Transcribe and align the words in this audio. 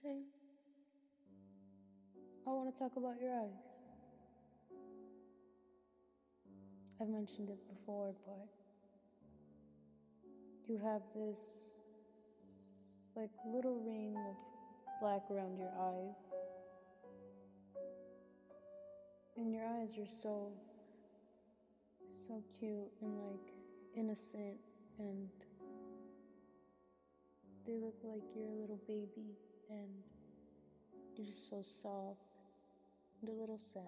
Today, 0.00 0.22
I 2.46 2.50
want 2.50 2.72
to 2.72 2.78
talk 2.78 2.92
about 2.96 3.20
your 3.20 3.34
eyes. 3.34 3.66
I've 7.00 7.08
mentioned 7.08 7.48
it 7.50 7.58
before, 7.68 8.14
but 8.24 8.46
you 10.68 10.78
have 10.78 11.02
this 11.16 11.38
like 13.16 13.30
little 13.44 13.80
ring 13.84 14.14
of 14.16 14.36
black 15.00 15.22
around 15.32 15.58
your 15.58 15.72
eyes. 15.80 16.14
And 19.36 19.52
your 19.52 19.64
eyes 19.64 19.98
are 19.98 20.06
so, 20.22 20.52
so 22.28 22.40
cute 22.60 22.92
and 23.02 23.18
like 23.18 23.52
innocent 23.96 24.58
and 25.00 25.28
they 27.66 27.74
look 27.74 27.96
like 28.04 28.22
you're 28.36 28.46
a 28.46 28.60
little 28.60 28.80
baby 28.86 29.34
and 29.70 29.88
you're 31.16 31.26
just 31.26 31.50
so 31.50 31.62
soft 31.62 32.20
and 33.20 33.30
a 33.30 33.32
little 33.32 33.58
sad. 33.58 33.82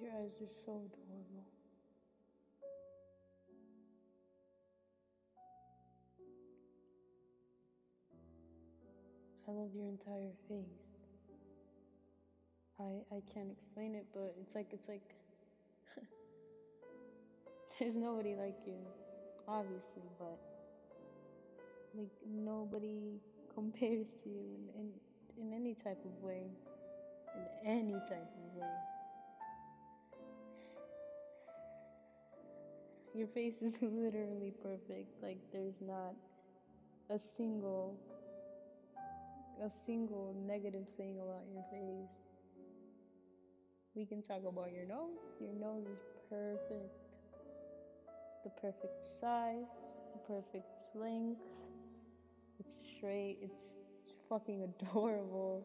Your 0.00 0.10
eyes 0.12 0.32
are 0.40 0.54
so 0.64 0.72
adorable. 0.72 1.44
I 9.48 9.50
love 9.50 9.70
your 9.74 9.86
entire 9.88 10.32
face. 10.48 11.02
I 12.80 13.14
I 13.14 13.22
can't 13.32 13.50
explain 13.50 13.94
it, 13.94 14.06
but 14.14 14.34
it's 14.40 14.54
like 14.54 14.68
it's 14.72 14.88
like 14.88 15.14
there's 17.78 17.96
nobody 17.96 18.34
like 18.34 18.56
you, 18.66 18.78
obviously, 19.48 20.08
but 20.18 20.38
like 21.94 22.10
nobody 22.26 23.20
compares 23.54 24.06
to 24.22 24.28
you 24.30 24.44
in 24.76 24.90
in, 25.38 25.46
in 25.46 25.52
any 25.54 25.74
type 25.74 26.02
of 26.04 26.22
way, 26.22 26.46
in 27.36 27.70
any 27.70 28.00
type 28.08 28.30
of 28.36 28.60
way. 28.60 28.76
Your 33.14 33.26
face 33.26 33.60
is 33.60 33.78
literally 33.82 34.52
perfect. 34.62 35.22
Like 35.22 35.38
there's 35.52 35.80
not 35.80 36.14
a 37.10 37.18
single 37.18 37.96
a 39.62 39.70
single 39.86 40.34
negative 40.46 40.88
thing 40.96 41.18
about 41.20 41.44
your 41.52 41.62
face. 41.70 42.10
We 43.94 44.06
can 44.06 44.22
talk 44.22 44.40
about 44.48 44.72
your 44.72 44.86
nose. 44.86 45.20
Your 45.40 45.52
nose 45.52 45.84
is 45.92 46.00
perfect. 46.30 47.01
The 48.44 48.50
perfect 48.60 49.20
size, 49.20 49.66
the 50.12 50.18
perfect 50.26 50.66
length. 50.94 51.40
It's 52.58 52.86
straight. 52.96 53.38
It's, 53.42 53.78
it's 54.00 54.14
fucking 54.28 54.62
adorable. 54.80 55.64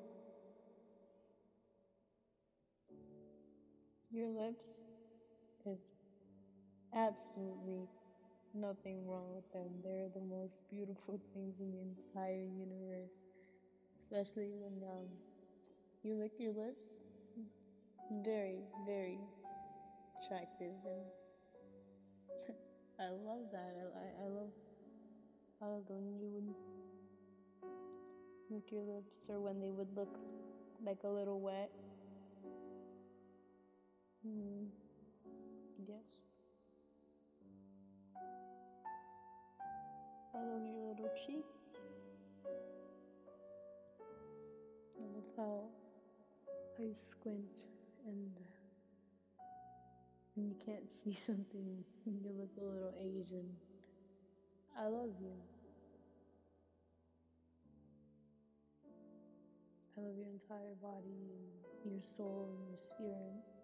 Your 4.11 4.29
lips 4.29 4.81
is 5.65 5.79
absolutely 6.95 7.87
nothing 8.53 9.07
wrong 9.07 9.33
with 9.35 9.51
them. 9.53 9.69
They're 9.83 10.09
the 10.13 10.21
most 10.21 10.63
beautiful 10.69 11.19
things 11.33 11.55
in 11.59 11.71
the 11.71 11.81
entire 11.81 12.45
universe. 12.45 13.11
Especially 13.99 14.51
when 14.53 14.81
um, 14.89 15.07
you 16.03 16.15
lick 16.15 16.31
your 16.37 16.53
lips. 16.53 17.01
Very, 18.23 18.63
very 18.85 19.19
attractive 20.23 20.73
and 20.85 22.55
I 22.99 23.09
love 23.09 23.45
that. 23.51 23.75
I, 23.77 23.99
I, 23.99 24.25
I 24.25 24.27
love 24.29 24.49
I 25.61 25.65
when 25.87 26.19
you 26.19 26.29
would 26.33 26.53
lick 28.49 28.71
your 28.71 28.81
lips 28.81 29.27
or 29.29 29.39
when 29.39 29.59
they 29.59 29.69
would 29.69 29.95
look 29.95 30.17
like 30.83 31.03
a 31.03 31.07
little 31.07 31.39
wet. 31.39 31.69
Mm, 34.27 34.65
yes. 35.87 36.17
I 40.35 40.39
love 40.39 40.61
your 40.65 40.89
little 40.89 41.11
cheeks. 41.25 41.57
I 44.97 45.03
love 45.15 45.23
how, 45.37 45.63
you 46.79 46.93
squint 46.93 47.45
and 48.07 48.56
you 50.37 50.55
can't 50.63 50.85
see 51.03 51.13
something, 51.13 51.83
and 52.05 52.15
you 52.23 52.31
look 52.37 52.51
a 52.57 52.63
little 52.63 52.93
Asian. 52.99 53.49
I 54.77 54.85
love 54.85 55.09
you. 55.19 55.33
I 59.97 60.01
love 60.01 60.13
your 60.15 60.27
entire 60.29 60.75
body 60.79 61.17
and 61.83 61.93
your 61.93 62.03
soul 62.15 62.49
and 62.51 62.69
your 62.69 62.77
spirit. 62.77 63.57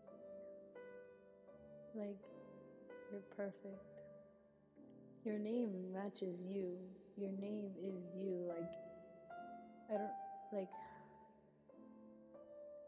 Like, 1.93 2.17
you're 3.11 3.21
perfect. 3.37 3.83
Your 5.23 5.37
name 5.37 5.93
matches 5.93 6.39
you. 6.43 6.75
Your 7.17 7.31
name 7.39 7.69
is 7.79 8.01
you. 8.17 8.49
Like, 8.49 8.71
I 9.91 9.93
don't, 9.93 10.09
like, 10.51 10.69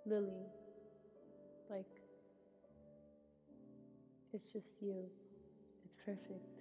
Lily. 0.07 0.47
Like, 1.69 1.85
it's 4.35 4.51
just 4.51 4.67
you. 4.81 5.09
It's 5.85 5.95
perfect. 6.03 6.59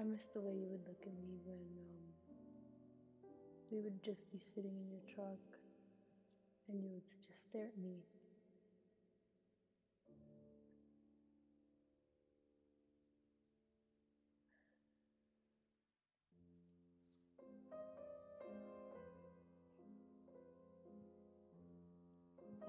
I 0.00 0.02
miss 0.04 0.24
the 0.34 0.40
way 0.40 0.52
you 0.54 0.68
would 0.70 0.88
look 0.88 1.02
at 1.02 1.12
me 1.20 1.36
when 1.44 1.60
um, 1.78 2.04
we 3.70 3.80
would 3.80 4.02
just 4.02 4.30
be 4.32 4.40
sitting 4.54 4.72
in 4.72 4.90
your 4.90 5.02
truck 5.14 5.38
and 6.68 6.82
you 6.82 6.88
would 6.94 7.02
just 7.26 7.44
stare 7.44 7.66
at 7.66 7.78
me. 7.78 8.23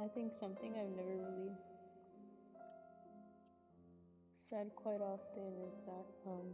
I 0.03 0.07
think 0.09 0.33
something 0.37 0.73
I've 0.75 0.89
never 0.89 1.15
really 1.15 1.51
said 4.49 4.69
quite 4.75 4.99
often 4.99 5.53
is 5.67 5.73
that 5.85 6.29
um, 6.29 6.51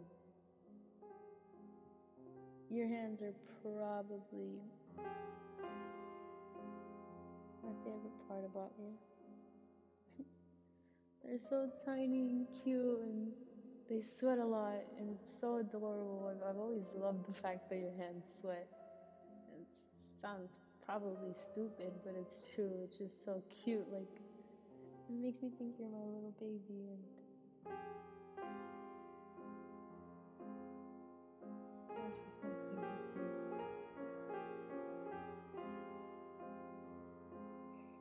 your 2.69 2.87
hands 2.87 3.21
are 3.21 3.33
probably 3.63 4.61
my 7.63 7.73
favorite 7.83 8.27
part 8.27 8.45
about 8.45 8.71
you. 8.77 8.93
They're 11.25 11.39
so 11.49 11.67
tiny 11.83 12.29
and 12.29 12.47
cute 12.63 12.99
and 13.01 13.31
they 13.89 14.03
sweat 14.19 14.37
a 14.37 14.45
lot 14.45 14.75
and 14.99 15.09
it's 15.09 15.25
so 15.41 15.57
adorable. 15.57 16.31
I've, 16.31 16.47
I've 16.47 16.59
always 16.59 16.85
loved 16.95 17.27
the 17.27 17.33
fact 17.33 17.69
that 17.69 17.77
your 17.77 17.93
hands 17.97 18.23
sweat. 18.39 18.67
It 19.59 19.67
sounds 20.21 20.59
probably 20.91 21.33
stupid, 21.33 21.93
but 22.03 22.13
it's 22.19 22.43
true. 22.53 22.69
It's 22.83 22.97
just 22.97 23.23
so 23.23 23.41
cute. 23.63 23.87
Like, 23.93 24.11
it 25.07 25.15
makes 25.15 25.41
me 25.41 25.49
think 25.57 25.75
you're 25.79 25.87
my 25.87 26.03
little 26.03 26.33
baby 26.37 26.89
and. 26.91 26.99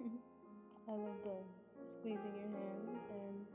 I 0.88 0.92
love 0.92 1.22
the 1.22 1.44
squeezing 1.88 2.34
your 2.34 2.50
hand 2.58 2.88
and 3.12 3.46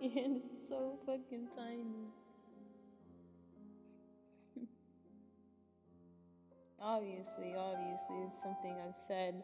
your 0.00 0.12
hand 0.12 0.36
is 0.44 0.68
so 0.68 0.78
fucking 1.04 1.48
tiny. 1.56 2.19
Obviously, 6.80 7.54
obviously, 7.56 8.16
it's 8.26 8.42
something 8.42 8.74
I've 8.86 8.96
said, 9.08 9.42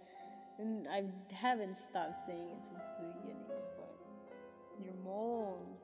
and 0.58 0.88
I 0.88 1.04
haven't 1.34 1.76
stopped 1.76 2.16
saying 2.26 2.48
it 2.50 2.62
since 2.68 2.84
the 2.98 3.06
beginning. 3.20 3.44
But 3.76 3.96
your 4.84 4.94
moles, 5.04 5.80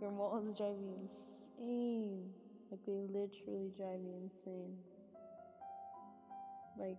your 0.00 0.10
moles 0.12 0.56
drive 0.56 0.78
me 0.78 0.94
insane. 1.02 2.30
Like 2.70 2.80
they 2.86 2.92
literally 3.08 3.70
drive 3.76 4.00
me 4.00 4.14
insane. 4.22 4.76
Like 6.78 6.98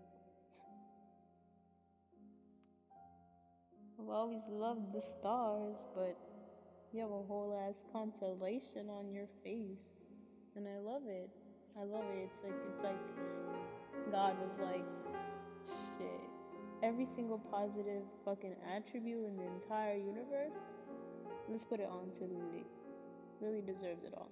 I've 4.00 4.10
always 4.10 4.42
loved 4.50 4.94
the 4.94 5.02
stars, 5.02 5.78
but 5.96 6.18
you 6.92 7.02
have 7.02 7.12
a 7.12 7.24
whole 7.24 7.54
ass 7.68 7.76
constellation 7.94 8.90
on 8.90 9.12
your 9.12 9.28
face. 9.44 9.80
and 10.56 10.68
I 10.68 10.80
love 10.80 11.04
it. 11.08 11.30
I 11.78 11.84
love 11.84 12.06
it. 12.16 12.30
It's 12.30 12.44
like 12.44 12.56
it's 12.68 12.84
like 12.84 14.12
God 14.12 14.36
was 14.40 14.52
like, 14.62 14.86
shit. 15.98 16.30
Every 16.82 17.06
single 17.06 17.40
positive 17.52 18.04
fucking 18.24 18.56
attribute 18.76 19.26
in 19.26 19.36
the 19.36 19.44
entire 19.44 19.96
universe, 19.96 20.62
let's 21.50 21.66
put 21.66 21.80
it 21.80 21.90
on 21.92 22.12
to 22.18 22.24
Lily. 22.24 22.64
Lily 23.42 23.62
deserves 23.62 24.04
it 24.06 24.14
all. 24.16 24.32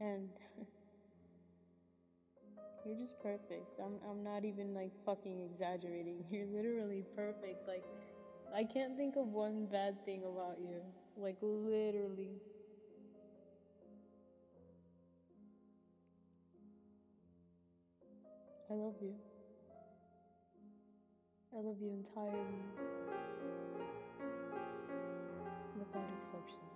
And 0.00 0.28
you're 2.86 2.96
just 2.96 3.20
perfect. 3.22 3.80
I'm 3.80 3.98
I'm 4.08 4.22
not 4.22 4.44
even 4.44 4.74
like 4.74 4.92
fucking 5.04 5.40
exaggerating. 5.40 6.24
You're 6.30 6.46
literally 6.46 7.04
perfect. 7.16 7.66
Like 7.66 7.84
I 8.54 8.64
can't 8.64 8.96
think 8.96 9.16
of 9.16 9.26
one 9.28 9.66
bad 9.66 10.04
thing 10.04 10.22
about 10.24 10.58
you. 10.60 10.80
Like 11.16 11.36
literally. 11.40 12.40
I 18.68 18.74
love 18.74 18.94
you. 19.00 19.14
I 21.52 21.60
love 21.60 21.76
you 21.80 21.92
entirely. 21.92 22.40
Without 25.78 26.08
exception. 26.18 26.75